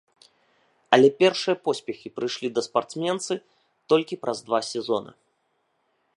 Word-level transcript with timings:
Але 0.95 1.07
першыя 1.21 1.55
поспехі 1.69 2.13
прыйшлі 2.17 2.47
да 2.57 2.61
спартсменцы 2.69 3.33
толькі 3.95 4.15
праз 4.25 4.37
два 4.49 4.59
сезона. 4.75 5.11